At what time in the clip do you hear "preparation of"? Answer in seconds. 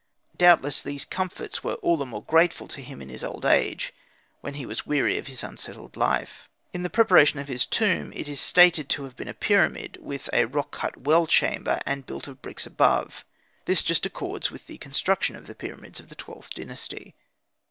6.89-7.47